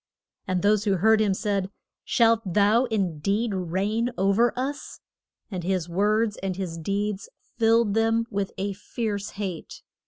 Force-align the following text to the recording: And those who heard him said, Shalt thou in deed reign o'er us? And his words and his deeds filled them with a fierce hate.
And 0.47 0.63
those 0.63 0.85
who 0.85 0.95
heard 0.97 1.21
him 1.21 1.35
said, 1.35 1.69
Shalt 2.03 2.41
thou 2.43 2.85
in 2.85 3.19
deed 3.19 3.53
reign 3.53 4.09
o'er 4.17 4.51
us? 4.57 4.99
And 5.51 5.63
his 5.63 5.87
words 5.87 6.37
and 6.37 6.55
his 6.55 6.79
deeds 6.79 7.29
filled 7.59 7.93
them 7.93 8.25
with 8.31 8.51
a 8.57 8.73
fierce 8.73 9.29
hate. 9.37 9.83